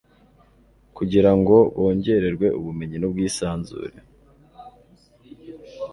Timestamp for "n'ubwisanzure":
2.99-3.95